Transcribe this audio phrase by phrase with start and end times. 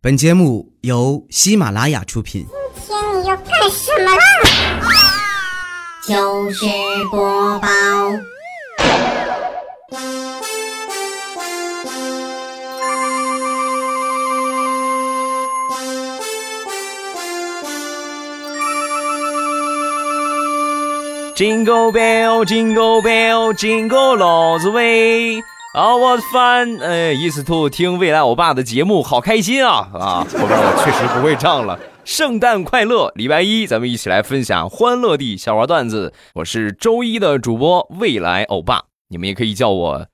[0.00, 2.46] 本节目由喜马拉雅出品。
[2.86, 4.22] 今天你要干什么啦？
[6.06, 6.64] 糗事
[7.10, 7.68] 播报。
[21.34, 25.42] Jingle bell, jingle bell, jingle all the way。
[25.78, 30.26] 啊，我的饭，哎，伊斯兔听未来欧巴的节目好开心啊啊！
[30.28, 31.78] 后边我确实不会唱了。
[32.04, 36.12] 圣诞快乐，礼拜一咱们一起来分享欢乐地小花段子。
[36.34, 40.06] 我是周一的主播未来欧巴，你们也可以叫我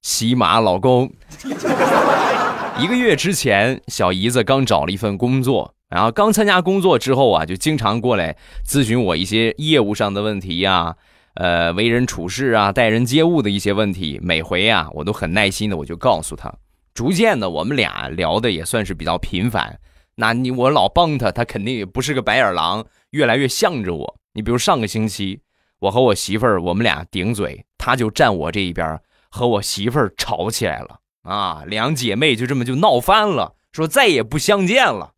[0.00, 1.12] 喜马老公。
[2.80, 5.74] 一个月之前，小姨子刚找了一份工作。
[5.88, 8.36] 然后刚参加工作之后啊，就经常过来
[8.66, 10.96] 咨询我一些业务上的问题呀，
[11.34, 14.18] 呃，为人处事啊，待人接物的一些问题。
[14.22, 16.52] 每回啊，我都很耐心的，我就告诉他。
[16.94, 19.78] 逐渐的，我们俩聊的也算是比较频繁。
[20.14, 24.16] 那你我老帮他，他肯定也不是个白眼狼，越来越向着我。
[24.34, 25.40] 你比如上个星期，
[25.78, 35.12] 我和我媳妇儿我们俩顶嘴，他就站我这一边，和我媳妇儿吵起来了啊，两姐妹就这么就闹翻了，说再也不相见了。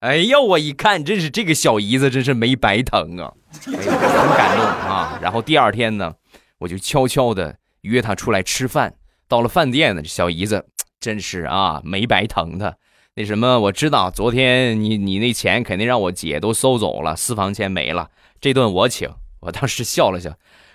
[0.00, 3.32] 哎呦，我一看，真是这个小姨子真是没白疼啊！
[3.64, 5.18] 很感动啊。
[5.20, 6.14] 然后第二天呢，
[6.58, 8.94] 我就悄悄的约她出来吃饭。
[9.26, 10.66] 到了饭店呢，这小姨子
[11.00, 12.76] 真是啊没白疼她。
[13.14, 18.08] 那什么，我知道昨天你你那钱肯定让我姐都收走了，私房钱没了，
[18.40, 19.10] 这顿我请。
[19.40, 20.32] 我当时笑了笑。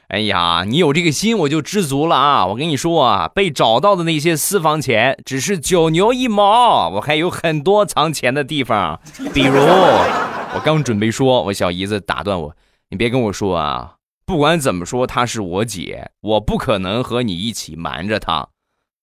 [0.10, 2.46] 哎呀，你有这个心我就知足了啊！
[2.46, 9.00] 我跟你说啊，被找到的那些私房钱只是九牛一毛，我还有很多藏钱的地方。
[9.34, 9.58] 比如，
[10.54, 12.56] 我刚准备说，我小姨子打断我
[12.92, 13.96] ：“你别跟我说啊，
[14.26, 18.48] 不管怎么说，她是我姐，我不可能和你一起瞒着她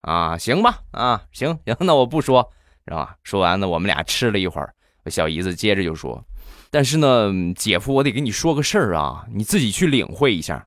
[0.02, 0.78] 啊，行吧？
[0.92, 2.50] 啊，行行， 那我不说，
[2.86, 4.72] 是吧？”说完呢，我们俩吃了一会儿，
[5.04, 6.22] 我小姨子接着就说
[6.70, 10.64] ：“但是呢，姐夫，我得跟你说个事儿啊，你自己去领会一下。”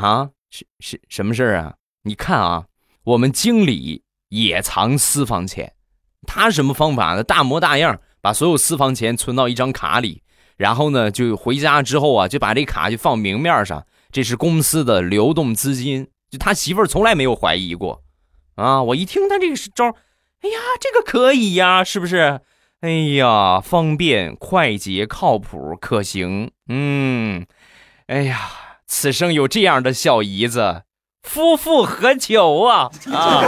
[0.00, 1.74] 啊，是是什么事儿啊？
[2.02, 2.64] 你看啊，
[3.04, 5.74] 我们经理也藏私房钱，
[6.26, 7.22] 他什么方法呢？
[7.22, 10.22] 大模大样把所有私房钱存到一张卡里，
[10.56, 16.08] 然后呢，就回家之后啊，就把这卡就放明面上，这是公司的流动资金。
[16.30, 18.02] 就他媳妇儿从来没有怀疑过，
[18.54, 19.86] 啊，我一听他这个招，
[20.40, 22.40] 哎呀，这个可以呀，是不是？
[22.80, 27.46] 哎呀，方便、快捷、靠谱、可行，嗯，
[28.06, 28.38] 哎呀。
[28.90, 30.82] 此生有这样的小姨子，
[31.22, 32.90] 夫复何求啊！
[33.14, 33.38] 啊，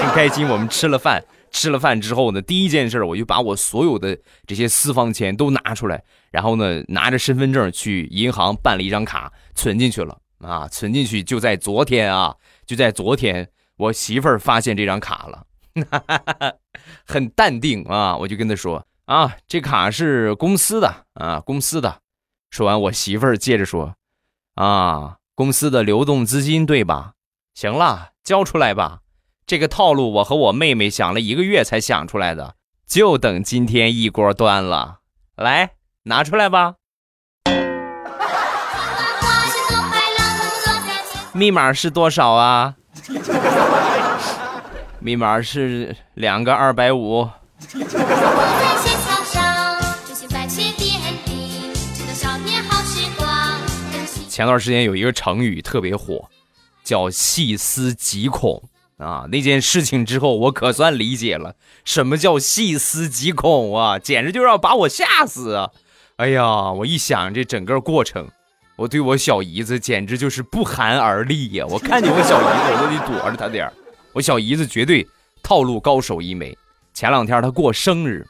[0.00, 0.48] 很开心。
[0.48, 10.16] 我们吃了饭，吃了饭之后呢，第一件事我就把我所有的这些私房钱都拿出来，然后呢，拿着身份证去银行办了一张卡，存进去了。
[10.38, 12.34] 啊，存进去就在昨天啊，
[12.66, 13.46] 就在昨天，
[13.76, 15.44] 我媳妇儿发现这张卡了，
[17.06, 21.98] 很淡定啊，我就跟她说啊，这卡是公司的啊，公司的。
[22.50, 23.94] 说完，我媳妇儿接着说。
[24.56, 27.12] 啊，公司的流动资金对吧？
[27.54, 29.00] 行了，交出来吧。
[29.46, 32.56] 这个套路我和我妹妹想了一个月才想出来的，
[32.86, 35.00] 就等今天一锅端了。
[35.36, 35.72] 来，
[36.04, 36.76] 拿出来吧。
[41.34, 42.76] 密码是多少啊？
[45.00, 47.28] 密码是两个二百五。
[54.36, 56.28] 前段时间有一个成语特别火，
[56.84, 58.62] 叫细思极恐
[58.98, 59.26] 啊！
[59.32, 63.98] 那件事情之后，我可算理解了什么叫细思极恐啊！
[63.98, 65.70] 简直就要把我吓死啊！
[66.16, 68.28] 哎呀，我一想这整个过程，
[68.76, 71.64] 我对我小姨子简直就是不寒而栗呀！
[71.70, 73.72] 我看见我小姨子，我都得躲着她点
[74.12, 75.06] 我小姨子绝对
[75.42, 76.54] 套路高手一枚。
[76.92, 78.26] 前两天她过生日，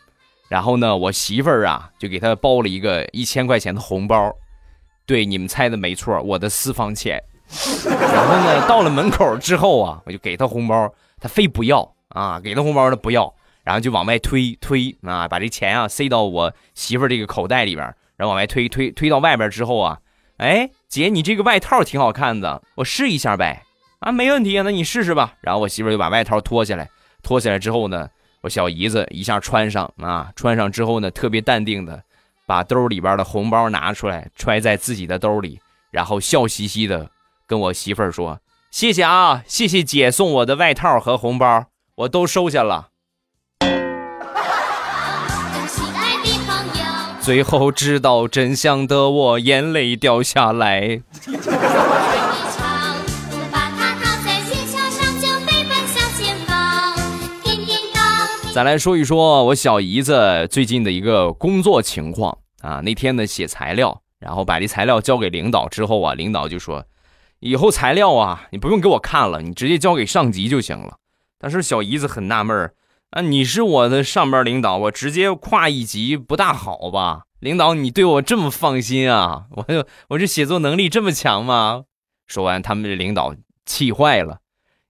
[0.49, 4.33] 然后呢，我媳妇儿啊就给她包了一个一千块钱的红包。
[5.06, 7.22] 对，你们猜的没错，我的私房钱。
[7.89, 17.86] 然后呢，到了门口之后啊，我就给他红包，他非不要啊，给他红包他不要，然后就往外推推啊，把这钱啊塞到我媳妇这个口袋里边，
[18.16, 19.98] 然后往外推推推到外边之后啊，
[20.39, 23.63] 哎，姐，你这个外套挺好看的，我试一下呗。
[24.01, 25.34] 啊，没问题啊，那你试试吧。
[25.41, 26.91] 然后我媳妇就把外套脱下来，
[27.22, 28.09] 脱下来之后呢，
[28.42, 32.03] 我小姨子一下穿上啊，穿上之后呢，特别淡定的。
[32.47, 35.60] 把兜里边的红包拿出来，揣在自己的兜里，
[35.91, 37.10] 然后笑嘻嘻的
[37.47, 38.39] 跟我媳妇儿说
[38.71, 41.66] ：“谢谢啊，谢谢姐送我的外套和红包，
[41.97, 42.89] 我都收下了。”
[47.21, 51.03] 最后知道真相的我，眼泪掉下来。
[58.56, 62.80] 再来说一说我小姨子最近的一个工作情况啊。
[62.80, 66.86] 那天呢写材料，然后把这材料交给领导之后啊，领导就说，
[67.41, 70.97] 以后材料啊你不用给我看了，你直接交给上级就行了。
[71.38, 72.72] 但是小姨子很纳闷儿
[73.10, 77.24] 啊，你是我的上边领导，我直接跨一级不大好吧？
[77.41, 79.48] 领导你对我这么放心啊？
[79.50, 79.66] 我
[80.08, 81.84] 我这写作能力这么强吗？
[82.26, 83.34] 说完，他们这领导
[83.66, 84.38] 气坏了，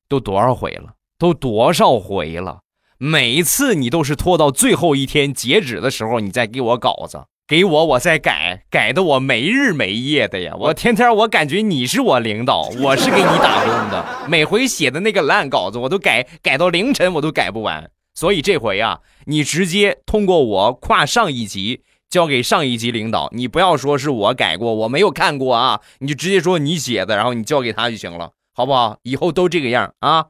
[0.08, 0.92] 都多少回了？
[1.18, 2.60] 都多少回了？
[2.98, 10.54] 每一次你都是拖到最后一天截止的时候，你再给我稿子，给我我再改，改的我没日没夜的呀！
[10.58, 17.90] 我天天我感觉你是我领导，我是给你打工的，每回写的那个烂稿子我都改，改到凌晨我都改不完。
[18.14, 28.96] 所以这回啊，你直接通过我跨上一级，交给上一级领导，你不要说是我改过，我没有看过啊，你就直接说你写的，然后你交给他就行了，好不好？
[29.02, 30.28] 以后都这个样啊。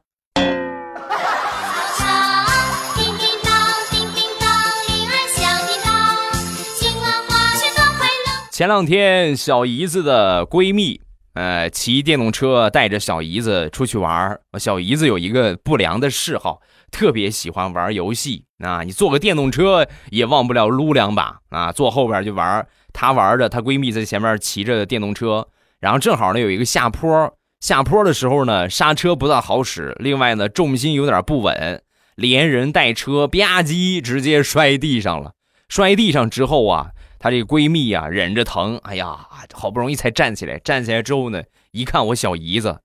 [8.57, 10.99] 前两天，小姨子的闺蜜，
[11.35, 16.59] 呃，骑电动车带着小姨子出去玩小姨子有一个不良的嗜好，
[16.89, 18.45] 特别喜欢玩游戏。
[18.57, 22.67] 啊，你坐个电动车也忘不了撸两把啊，坐后边就玩。
[22.91, 25.47] 她玩着，她闺蜜在前面骑着电动车，
[25.79, 31.83] 然后正好呢有一个下坡，下坡的时候呢刹车不大好使，另外呢重心有点不稳，
[32.15, 35.33] 连人带车吧唧直接摔地上了。
[35.69, 36.87] 摔地上之后啊。
[37.19, 40.59] 她这个闺蜜呀，忍着疼，哎呀，好不容易才站起来。
[40.59, 42.79] 站起来之后呢，一看我小姨子，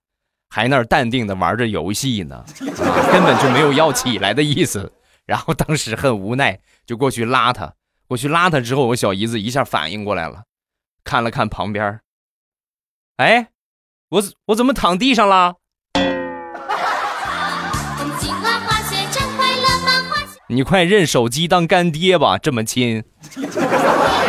[0.49, 4.93] 还那儿淡定的玩着游戏呢， 根本就没有要起来的意思。
[5.26, 7.75] 然后当时很无奈，就过去拉她。
[8.08, 10.44] 过去拉她之后，我小姨子一下反应过来了，
[11.05, 12.00] 看了看旁边，
[13.19, 13.49] 哎，
[14.11, 15.56] 我我怎么躺地上了？
[20.49, 23.02] 你快认手机当干爹吧，这么亲。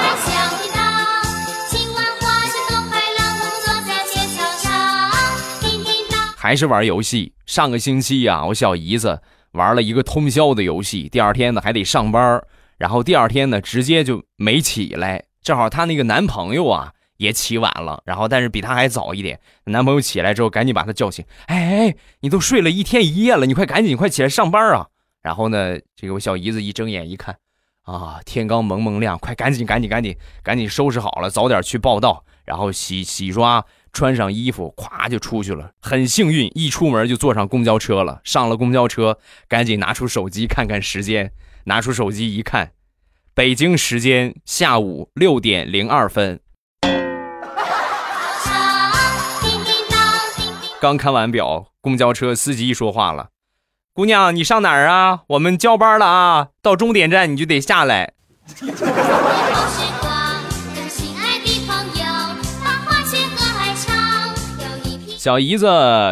[6.44, 7.32] 还是玩游戏。
[7.46, 9.22] 上个星期呀，我小姨子
[9.54, 12.44] 玩了一个通宵的游戏，第二天呢还得上班，
[12.78, 15.24] 然后第二天呢直接就没起来。
[15.42, 19.40] 正好她那个男朋友啊也起晚了，然后但是比她还早一点。
[19.68, 21.24] 男朋友起来之后，赶紧把她叫醒。
[21.46, 24.88] 哎哎，你都睡了一天一夜了，你快赶紧快起来上班啊！
[25.22, 27.38] 然后呢，这个我小姨子一睁眼一看，
[27.84, 30.14] 啊，天刚蒙蒙亮，快赶紧赶紧赶紧
[30.44, 33.64] 赶紧收拾好了，早点去报道，然后洗洗刷。
[33.94, 35.70] 穿上衣服，咵就出去了。
[35.80, 38.20] 很幸运，一出门就坐上公交车了。
[38.24, 41.32] 上了公交车，赶紧拿出手机看看时间。
[41.66, 42.72] 拿出手机一看，
[43.34, 46.42] 北京时间下午六点零二分。
[50.82, 53.30] 刚看完表，公交车司机说话了
[53.96, 55.22] ：“姑娘，你上哪儿啊？
[55.28, 58.12] 我们交班了啊，到终点站你就得下来。”
[65.24, 65.66] 小姨子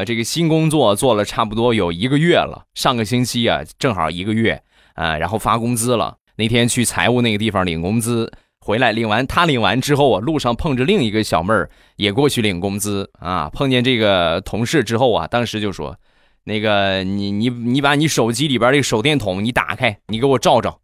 [0.05, 4.63] 这个新工作做了差不多有一个月了，上个星期啊正好一个月，
[4.93, 6.15] 啊，然后发工资了。
[6.37, 8.31] 那天去财务那个地方领工资，
[8.61, 15.97] 回来领完，他领完之后啊，路上碰着另一个小妹儿也过去领工资啊，碰见这个同事之后啊，当时就说
[16.45, 20.79] ：“那个你你你把你手机里边这个手电筒你打开，你给我照照。”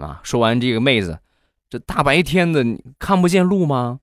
[0.00, 1.18] 啊，说完这个妹子，
[1.68, 2.64] 这大白天的
[2.98, 4.00] 看不见路吗？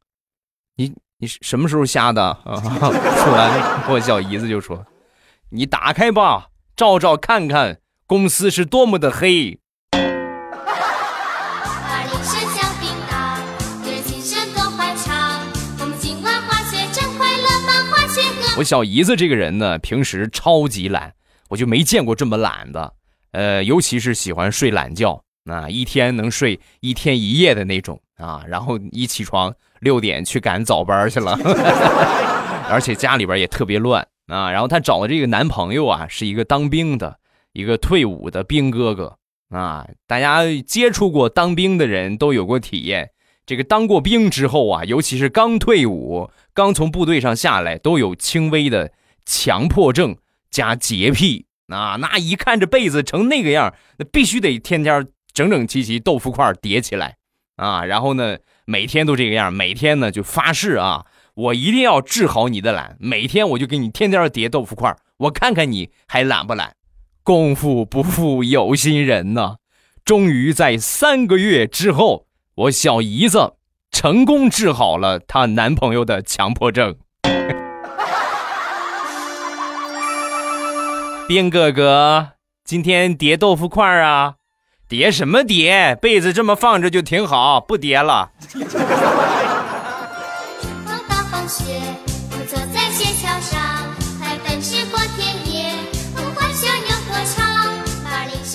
[0.75, 0.93] 你。
[1.23, 2.21] 你什么时候瞎的？
[2.21, 2.59] 啊？
[2.59, 4.85] 说完，我小姨子就说
[5.51, 9.57] ：“你打开吧，照照看看，公司是多么的黑。”
[18.57, 21.13] 我小姨子这个人呢，平时超级懒，
[21.47, 22.93] 我就没见过这么懒的。
[23.31, 29.53] 呃，尤其是喜欢睡懒觉，啊，一天能睡一天一夜的那种啊，然后一起床。
[29.83, 31.37] 六点去赶早班去了，
[32.71, 34.49] 而且家里边也特别乱啊。
[34.49, 37.17] 然后她找的这个男朋友啊，是一个当兵的，
[37.51, 39.17] 一个退伍的兵哥哥
[39.49, 39.85] 啊。
[40.07, 43.09] 大家接触过当兵的人都有过体验，
[43.45, 48.93] 这个当过兵之后啊，尤其是刚退伍、刚从部队上下来，都有轻微的
[49.25, 50.15] 强迫症
[50.49, 51.97] 加洁癖啊。
[51.99, 57.17] 那一看这被子成那个样，那必须得天天整整齐齐豆腐块叠起来
[57.55, 57.85] 啊。
[57.85, 58.37] 然后呢？
[58.65, 62.95] 每天都这个样，每天呢就发誓啊，我一定要治好你的懒。
[62.97, 66.73] 每天我就给你天天叠豆腐块，我看看你还懒不懒。
[67.23, 69.57] 功夫不负有心人呐，
[70.05, 73.55] 终于在三个月之后，我小姨子
[73.91, 76.95] 成功治好了她男朋友的强迫症。
[81.27, 82.29] 边哥哥，
[82.63, 84.35] 今天叠豆腐块啊？
[84.93, 85.97] 叠什么叠？
[85.99, 88.29] 被子这么放着就挺好，不叠了。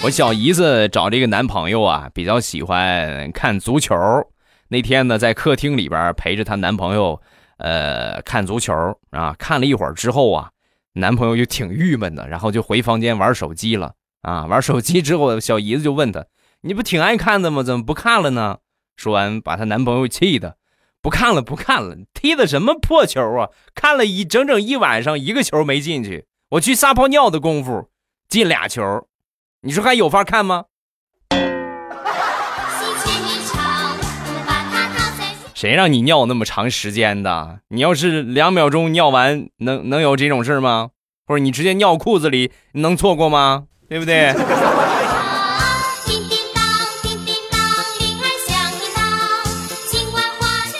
[0.04, 3.96] 我小姨子找这个男朋友啊，比较喜欢看足球。
[4.68, 7.20] 那天呢，在客厅里边陪着她男朋友，
[7.56, 8.72] 呃，看足球
[9.10, 9.34] 啊。
[9.36, 10.50] 看了一会儿之后啊，
[10.92, 13.90] 男朋友就挺郁闷的，然后就回房间玩手机了
[14.22, 14.46] 啊。
[14.46, 16.26] 玩手机之后，小姨子就问他
[16.62, 17.62] ：“你不挺爱看的吗？
[17.62, 18.58] 怎么不看了呢？”
[18.96, 20.56] 说完，把她男朋友气的
[21.00, 21.96] 不看了，不看了。
[22.12, 23.48] 踢的什么破球啊！
[23.74, 26.26] 看了一整整一晚上，一个球没进去。
[26.50, 27.88] 我去撒泡尿的功夫，
[28.28, 29.06] 进俩球。
[29.62, 30.64] 你说还有法看吗？
[35.54, 37.60] 谁让你尿那么长时间的？
[37.68, 40.90] 你要是两秒钟尿完，能能有这种事吗？
[41.26, 43.66] 或者你直接尿裤子里，能错过吗？
[43.88, 44.34] 对不对？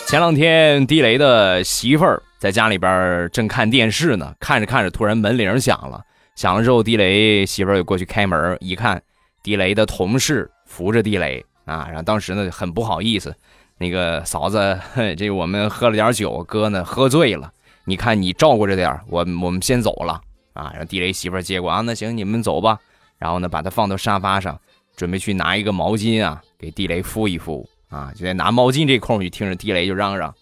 [0.07, 6.03] 前两天地雷的媳妇儿在家里边正看电视呢，看着看着，突然门铃响了。
[6.35, 9.03] 响了之后，地雷媳妇儿也过去开门，一看，
[9.43, 13.35] 地雷的同事扶着地雷啊，然后当时呢很不好意思，
[13.77, 14.79] 那个嫂子，
[15.19, 17.53] 这我们喝了点酒，哥呢喝醉了，
[17.85, 20.21] 你看你照顾着点，我我们先走了
[20.55, 20.71] 啊。
[20.73, 22.79] 然后地雷媳妇儿接过啊，那行你们走吧。
[23.19, 24.61] 然后呢把它放到沙发上，
[24.97, 28.13] 准备去拿一个毛巾啊给地雷敷一敷啊。
[28.15, 30.35] 就在拿毛巾这空，就听着地雷就嚷嚷：“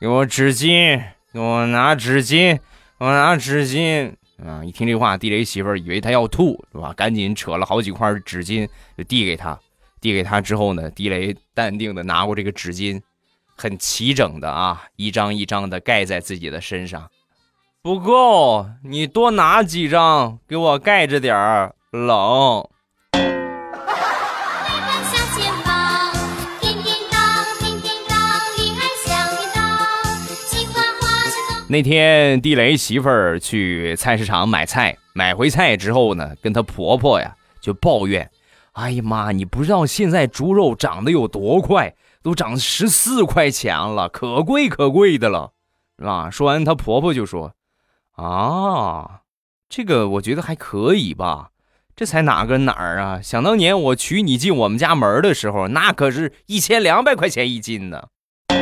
[0.00, 1.02] 给我纸巾，
[1.32, 2.58] 给我拿纸巾，
[2.98, 4.12] 我拿纸巾。”
[4.44, 4.64] 啊！
[4.64, 6.92] 一听这话，地雷媳妇儿以为他要吐，是吧？
[6.94, 9.56] 赶紧扯了好几块纸巾就递给他。
[10.00, 13.00] 递给他之后呢，地雷淡定的拿过这个纸巾，
[13.54, 17.08] 很齐整的啊，一张一张的盖在自己的身上。
[17.82, 22.66] 不够，你多拿几张给我盖着点儿，冷。
[31.68, 38.30] 那天地雷媳妇儿去菜市场买菜，买回菜之后呢，跟她婆婆呀就抱怨
[38.72, 45.52] ：“哎呀妈，你不知道现在猪肉涨得有多快，都涨十四块钱了，可贵可贵的了，
[45.98, 47.52] 是吧？”说完，她婆婆就说
[48.16, 49.20] ：“啊，
[49.68, 51.51] 这个我觉得还可以吧，
[52.02, 53.20] 这才哪跟哪儿啊？
[53.22, 58.02] 想当年我娶你进我们家门的时候，那可是一千两百块钱一斤呢。”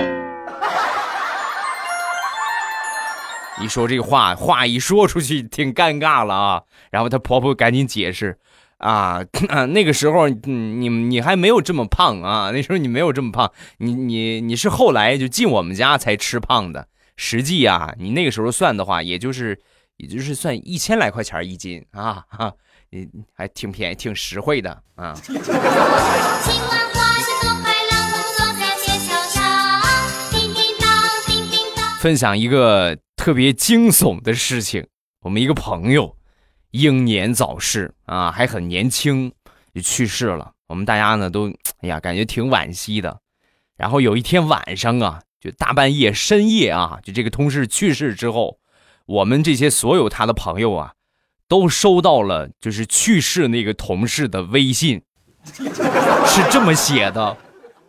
[3.64, 6.62] 一说这话，话一说出去挺尴尬了啊。
[6.90, 8.36] 然后她婆婆赶紧解释，
[8.76, 9.24] 啊，
[9.72, 16.88] 那个时候你你还没有这么胖啊，那时候你没有这么胖，你你你是后来就进我们家才吃胖的。
[17.16, 19.58] 实际啊，你那个时候算的话，也就是
[20.00, 22.52] 也就是算一千来块钱一斤啊，哈，
[22.88, 25.14] 你还挺便宜，挺实惠的啊。
[32.00, 32.98] 分享一个。
[33.16, 34.86] 特别惊悚的事情，
[35.20, 36.16] 我们一个朋友
[36.70, 39.30] 英年早逝啊，还很年轻
[39.74, 40.52] 就去世了。
[40.68, 41.50] 我们大家呢都
[41.82, 43.20] 哎呀，感觉挺惋惜的。
[43.76, 48.58] 然后有一天晚上啊，就大半夜深夜啊，就这个同事去世之后，
[49.10, 50.92] 我们这些所有他的朋友啊，
[51.48, 55.02] 都收到了就是去世那个同事的微信，
[55.44, 57.36] 是这么写的。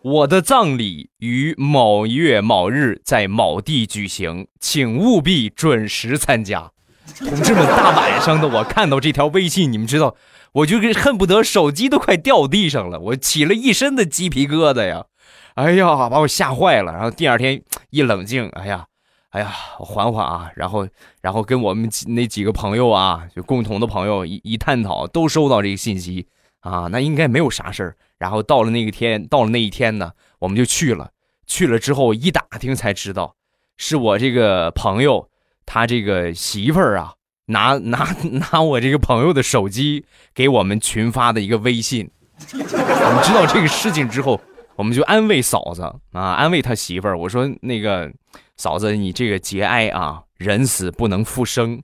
[0.01, 6.71] 我的葬礼于某月某日在某地举行，请务必准时参加。
[7.19, 10.15] 同志们，大晚上的我看到这条微信，你们知道，
[10.53, 15.05] 我就恨不得手机都快掉地上了，我起了一身的鸡皮疙瘩呀！
[15.53, 16.91] 哎呀，把我吓坏了。
[16.93, 17.61] 然后第二天
[17.91, 18.85] 一冷静，哎呀，
[19.31, 20.87] 哎呀，缓缓啊，然后，
[21.21, 26.27] 然后跟我们那几个朋友啊，就共同的朋友一一探讨，都收到这个信息
[26.59, 27.95] 啊，那应该没有啥事儿。
[28.17, 31.11] 然后到了那个天，到了那一天呢，我们就去了。
[31.47, 33.35] 去了之后一打听才知道，
[33.77, 35.29] 是我这个朋友
[35.65, 37.13] 他这个媳妇儿啊，
[37.45, 38.13] 拿拿
[38.51, 42.11] 拿我这个朋友的手机给我们群发的一个微信。
[42.53, 44.39] 我们知道这个事情之后，
[44.81, 47.15] 我们就安慰嫂子啊，安慰他媳妇儿。
[47.15, 48.11] 我说那个
[48.57, 51.83] 嫂子，你这个节哀啊，人死不能复生。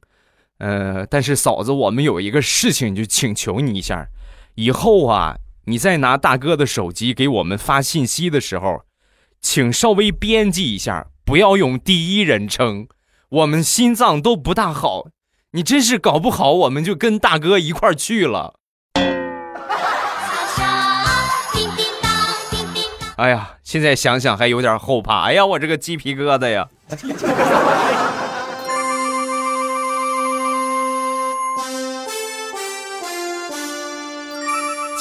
[0.58, 4.08] 呃，但是嫂子，我们有一个事情就请求你一下，
[4.56, 5.38] 以后啊。
[5.70, 8.84] 你再拿大哥的手机给我们发信息的时候，
[9.42, 12.88] 请稍微编辑一下，不要用第一人称，
[13.28, 15.10] 我们心脏都不大好。
[15.52, 18.62] 你真是搞不好，我们就跟大哥一块去了。
[23.18, 25.24] 哎呀，现在想想还有点后怕。
[25.24, 26.70] 哎呀，我这个鸡皮疙瘩呀！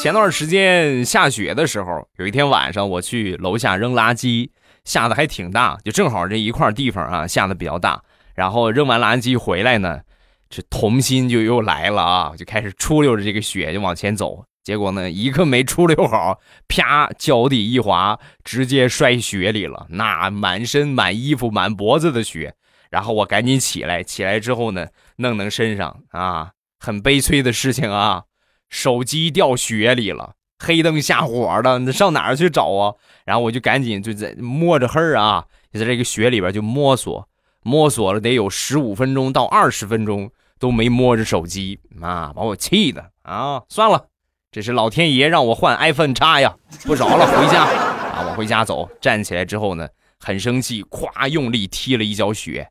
[0.00, 4.48] 前段时间下雪的时候，有一天晚上我去楼下扔垃圾，
[4.84, 8.02] 下的还挺大，就正好这一块地方啊下的比较大。
[8.34, 10.00] 然后扔完垃圾回来呢，
[10.48, 14.42] 这童心就又来了啊，就开始出溜着这个雪就往前走。
[14.66, 22.52] 结果呢，一个没出溜好，啪，脚底一滑，直接摔雪里了，那满身、满衣服、满脖子的雪。
[22.90, 28.24] 然后我赶紧起来，起来之后呢，弄弄身上啊，很悲催的事情啊，
[28.68, 32.94] 手机掉雪里了，黑灯瞎火的，那上哪儿去找啊？
[33.24, 37.28] 然后我就赶紧就在摸着黑儿啊，在这个雪里边就摸索，
[37.62, 44.08] 摸索了得有十五分钟到二十分钟都没摸着手机啊，把我气的啊，算了。
[44.56, 47.64] 这是老天爷让我换 iPhone 叉呀，不饶了，回家
[48.16, 48.88] 啊，往回家走。
[49.02, 49.86] 站起来之后呢，
[50.18, 52.70] 很生气，咵用力踢了一脚雪。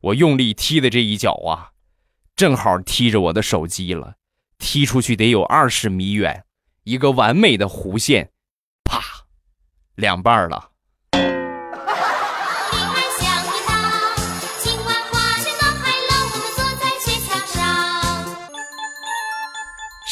[0.00, 1.76] 我用力踢的这一脚啊，
[2.34, 4.14] 正好踢着我的手机了，
[4.56, 6.44] 踢出去得有二十米远，
[6.84, 8.30] 一个完美的弧线，
[8.82, 8.98] 啪，
[9.96, 10.70] 两半了。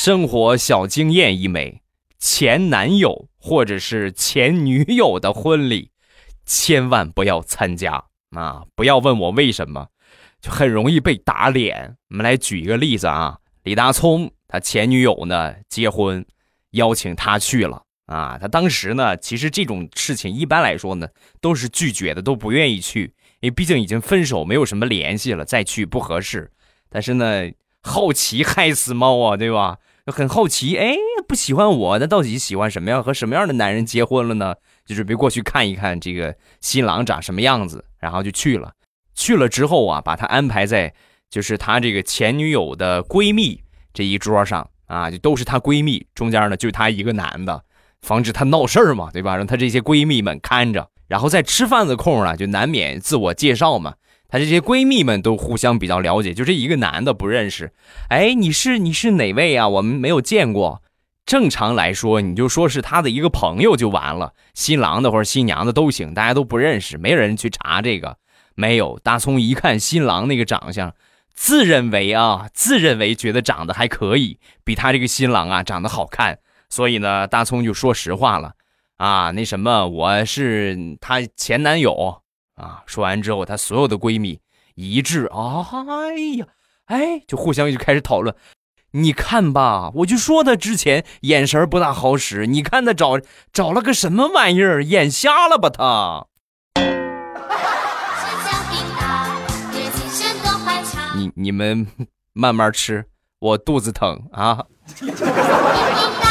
[0.06, 1.82] 生活小经验一枚：
[2.16, 5.90] 前男友或者是前女友的婚礼，
[6.44, 8.62] 千万不要参加啊！
[8.76, 9.88] 不要问我为什么，
[10.40, 11.96] 就很容易被打脸。
[12.10, 16.24] 我们来举一个例子啊，李大聪他前女友呢结婚，
[16.70, 18.38] 邀请他去了啊。
[18.40, 21.08] 他当时呢，其实这种事情一般来说呢
[21.40, 26.52] 都是拒绝的，都不愿意去，因为毕竟已经分手，没有什么联系了，再去不合适。
[26.88, 27.50] 但是呢，
[27.82, 29.78] 好奇害死猫啊，对吧？
[30.12, 30.96] 很好奇，哎，
[31.26, 33.02] 不喜欢我，那到底喜欢什么样？
[33.02, 34.54] 和什么样的男人结婚了呢？
[34.84, 38.72] 就准备过去看一看这个新郎长什么样子，然后就去了。
[39.14, 40.94] 去了之后啊，把他安排在
[41.28, 43.60] 就是他这个前女友的闺蜜
[43.92, 47.64] 这一桌上啊，就都是她闺蜜，中间呢就她一个男的，
[48.02, 49.36] 防止她闹事儿嘛，对吧？
[49.36, 50.88] 让她这些闺蜜们看着。
[51.08, 53.94] 然后在吃饭的空啊，就难免自我介绍嘛。
[54.28, 57.72] 她这些闺蜜们都互相比较了解，就这一个男的不认识。
[58.08, 59.68] 哎，你是你是哪位啊？
[59.68, 60.82] 我们没有见过。
[61.24, 68.16] 正常来说，你就说是他的一个朋友就完了，新郎的或者新娘的都行，大家都不认识，没人去查这个。
[68.54, 70.94] 没有，大葱一看新郎那个长相，
[71.34, 76.38] 自认为啊，自认为觉得长得还可以，比他这个新郎啊长得好看，
[76.70, 78.52] 所以呢，大葱就说实话了
[78.96, 82.22] 啊，那什么，我是他前男友。
[82.56, 82.82] 啊！
[82.86, 84.40] 说完之后，她所有的闺蜜
[84.74, 86.46] 一致，哎呀，
[86.86, 88.34] 哎，就互相就开始讨论。
[88.92, 92.46] 你看吧，我就说她之前眼神不大好使。
[92.46, 93.18] 你看她找
[93.52, 96.26] 找了个什么玩意儿，眼瞎了吧她？
[101.16, 101.86] 你你们
[102.32, 103.04] 慢慢吃，
[103.38, 104.64] 我肚子疼啊。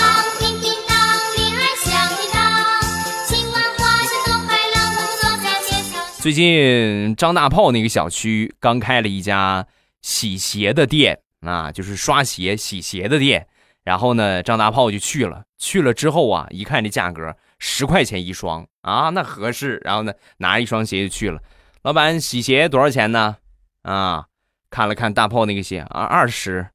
[6.26, 9.68] 最近张大炮那个小区刚开了一家
[10.02, 13.46] 洗鞋的店啊，就是刷鞋、洗鞋的店。
[13.84, 15.44] 然后呢，张大炮就去了。
[15.60, 19.80] 去了之后啊，一看这价格十块钱一双啊，那合适。
[19.86, 21.40] 然后呢，拿一双鞋就去了。
[21.84, 23.38] 老板，洗鞋多少钱呢？
[23.84, 24.26] 啊，
[24.72, 26.70] 看了看大炮那个鞋啊，二十。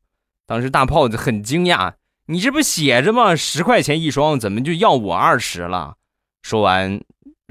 [0.47, 1.95] 当时大炮就很惊讶
[2.31, 3.35] ：“你这不写着吗？
[3.35, 5.97] 十块钱一双，怎么就要我二十了？”
[6.41, 7.01] 说完。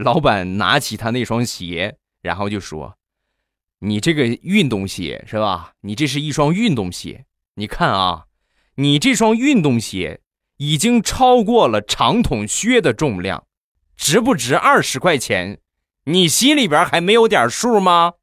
[0.01, 2.95] 老板拿起他那双鞋，然后就说
[3.79, 5.73] ：“你这个运动鞋是吧？
[5.81, 7.25] 你这是一双运动鞋。
[7.55, 8.23] 你看啊，
[8.75, 10.21] 你这双运动鞋
[10.55, 13.43] 已经超过了长筒靴的重量，
[13.97, 15.59] 值不值二十块钱？
[16.05, 18.13] 你心里边还没有点数吗？”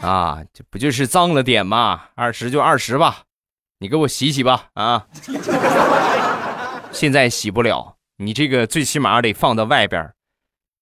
[0.00, 2.04] 啊，这不就是脏了点吗？
[2.14, 3.24] 二十就二十吧，
[3.78, 5.06] 你给我洗洗吧，啊。
[6.94, 10.14] 现在洗不了，你这个最起码得放到外边，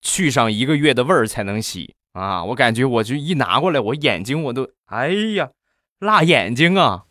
[0.02, 2.44] 去上一个月的味儿才能洗啊！
[2.44, 5.48] 我感觉我就一拿过来，我眼睛我都哎呀，
[6.00, 7.04] 辣眼睛啊！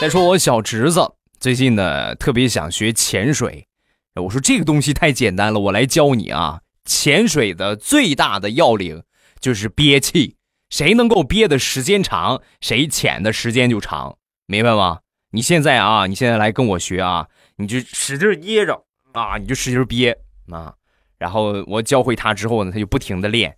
[0.00, 3.68] 再说我小侄子最近呢特别想学潜水，
[4.14, 6.62] 我说这个东西太简单了，我来教你啊！
[6.86, 9.02] 潜水的最大的要领
[9.38, 10.36] 就是憋气。
[10.70, 15.00] 谁能够憋的时间长，谁潜的时间就长，明白吗？
[15.32, 20.16] 你现在啊，你现在来跟我学啊，你就使劲噎着啊，你就使劲憋
[20.50, 20.74] 啊，
[21.18, 23.56] 然后我教会他之后呢，他就不停的练。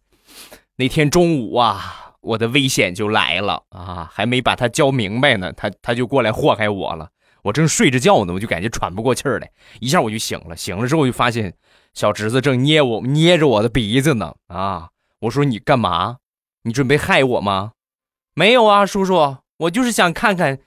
[0.77, 7.11] 那天中午啊，我的危险就来了啊，还没把他教明白呢，他他就过来祸害我了。
[7.43, 10.57] 我正睡着觉呢，我就感觉喘不过气儿来，一下我就醒了。
[10.57, 11.53] 醒了之后就发现
[11.93, 14.35] 小侄子正捏我捏着我的鼻子呢。
[14.47, 14.89] 啊，
[15.21, 16.19] 我说你干嘛？
[16.65, 17.73] 你准备害我吗？
[18.35, 20.59] 没有啊，叔叔，我就是想看看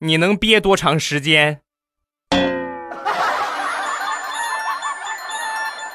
[0.00, 1.60] 你能憋多长时间。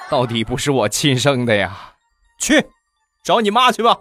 [0.09, 1.93] 到底不是我亲生的呀？
[2.39, 2.65] 去，
[3.23, 3.99] 找你妈去吧。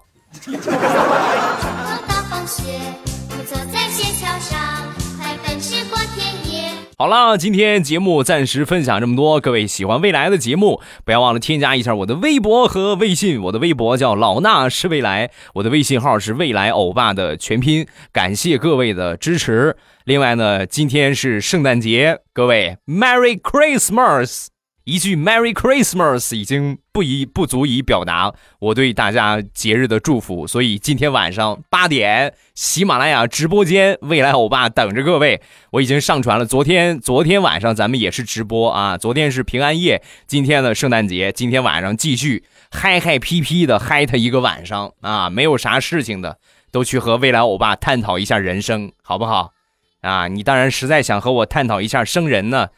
[7.01, 9.39] 好了，今天节目暂时分享这么多。
[9.39, 13.41] 各位喜欢未来的节目，不要忘了添加一下我的微博和微信。
[13.41, 17.87] 我的微博叫老衲是未来，我的微信号是未来欧巴的全拼。
[18.13, 19.77] 感谢各位的支持。
[20.07, 24.49] 另外呢，今天是圣诞节，各位 Merry Christmas。
[24.89, 35.43] 一句 Merry Christmas 已经不以不足以表达我对大家节日的祝福，所以今天晚上八点，喜马拉雅直播间，未来欧巴等着各位。
[35.73, 46.39] 我已经上传了，昨天昨天晚上咱们也是直播啊，昨天是平安夜，今天的圣诞节，今天晚上继续嗨嗨皮皮的嗨他一个晚上啊，没有啥事情的，
[46.73, 49.53] 都去和未来欧巴探讨一下人生，好不好？
[50.01, 52.69] 啊，你当然实在想和我探讨一下生人呢。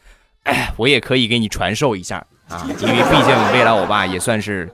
[0.44, 2.16] 哎，我也可以给你传授一下
[2.48, 4.68] 啊，因为毕竟未来我爸也算是，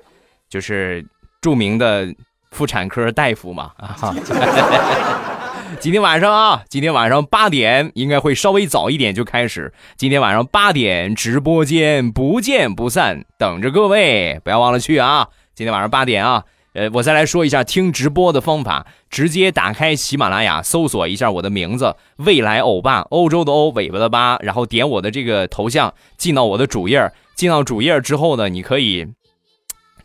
[0.49, 1.05] 就是
[1.41, 2.07] 著名的
[2.53, 4.15] 妇产科大夫嘛啊。
[5.81, 9.73] 今天晚上啊，今天晚上八点应该会稍微早一点就开始。
[9.97, 15.29] 今天晚上八点直播间不见不散，等着各位，不要忘了去啊。
[15.55, 16.45] 今天晚上八点啊。
[16.77, 27.11] 呃，我再来说一下听直播的方法，直接打开喜马拉雅，搜索一下我的名字“未来欧巴”，欧洲的欧，尾巴的巴，然后点我的这个头像，进到我的主页。
[27.35, 29.07] 进到主页之后呢，你可以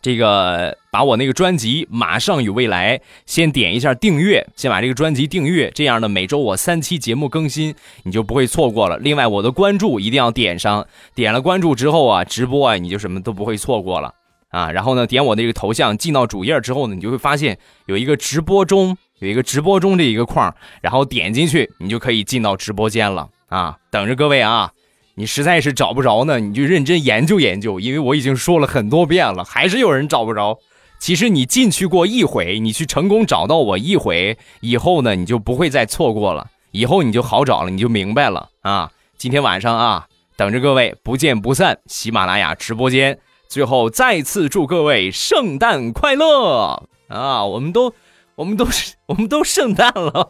[0.00, 8.96] 这个把我那个专辑《马上与未来》先点一下订阅，先把这个专辑订阅，这样呢，每周我三期节目更新，你就不会错过了。
[8.96, 14.14] 另外，我的关注一定要点上，点了关注之后啊，直播啊，你就什么都不会错过了。
[14.52, 23.76] 啊，然后呢，点我那个头像进到主页之后呢，你就会发现有一个直播中，有一个直播中这一个框，然后点进去，你就可以进到直播间了啊！
[23.90, 24.70] 等着各位啊！
[25.14, 30.58] 你实在是找不着呢，你就认真研究研究，因为我已经说了很多遍了，还是有人找不着。
[30.98, 38.90] 其实你进去过一回，你去成功找到我一回以后呢，你就不会再错过了，以后你就好找了，你就明白了啊！
[39.16, 43.18] 今天晚上啊，等着各位，不见不散，喜马拉雅直播间。
[43.52, 47.44] 最后再次祝各位圣诞快乐啊！
[47.44, 47.92] 我们都，
[48.34, 50.26] 我们都是， 我们都圣诞了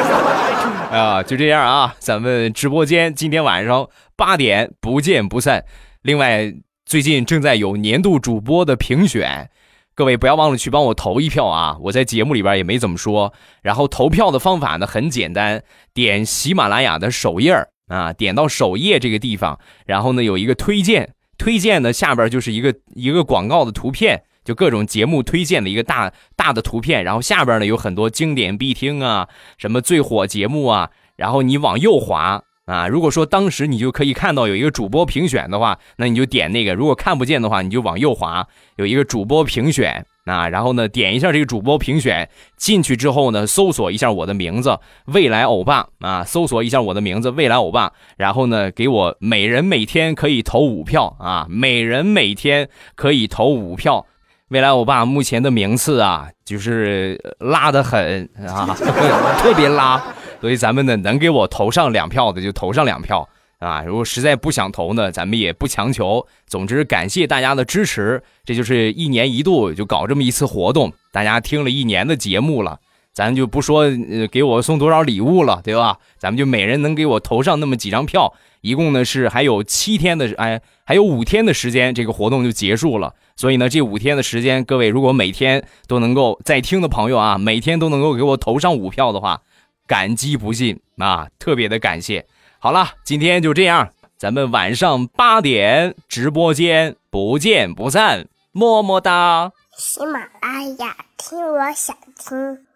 [0.90, 1.22] 啊！
[1.22, 5.62] 就这样啊，咱们直播间今天晚上八点不见不散。
[6.00, 6.50] 另外，
[6.86, 9.50] 最近正在有年度主播的评选，
[9.94, 11.76] 各位不要忘了去帮我投一票啊！
[11.82, 13.34] 我在节目里边也没怎么说。
[13.60, 17.54] 然后投票的方法呢很简单，点喜马拉雅的首页
[17.88, 21.12] 啊，点到首页这个地方，然后呢有一个推荐。
[21.38, 38.46] 推荐的下边就是一个一个广告的图片，就各种节目推荐的一个大大的图片，然后下边呢有很多经典必听啊，什么最火节目啊，然后你往右滑啊，如果说当时你就可以看到有一个主播评选的话，那你就点那个；如果看不见的话，你就往右滑，
[38.76, 40.04] 有一个主播评选。
[40.28, 54.04] 啊，然后呢，点一下这个主播评选，进去之后呢，搜索一下我的名字未来欧巴啊，搜索一下我的名字未来欧巴，然后呢，给我每人每天可以投五票啊，每人每天可以投五票，
[54.48, 58.76] 未来欧巴目前的名次啊，就是拉的很啊，
[59.40, 60.02] 特别拉，
[60.40, 63.28] 所以咱们呢，能给我投上两票的就投上两票。
[63.58, 66.26] 啊，如果实在不想投呢，咱们也不强求。
[66.46, 70.92] 总之，感谢大家的支持，这就是一年一度就搞这么一次活动。
[71.10, 72.78] 大家听了一年的节目了，
[73.12, 75.98] 咱就不说呃给我送多少礼物了，对吧？
[76.18, 83.12] 咱们就每人能给我投上那么几张票，一共呢是还有七天的，哎，还有五天的时间，这个活动就结束了。
[83.34, 89.42] 所以呢，这五天的时间，各位如果每天都能够在听的朋友啊，每天都能够给我投上五票的话，
[89.86, 92.24] 感激不尽啊，特别的感谢。
[92.60, 99.52] 好了，今天就这样，咱们晚上八点直播间不见不散，么么哒！
[99.76, 102.67] 喜马拉雅听，我想听。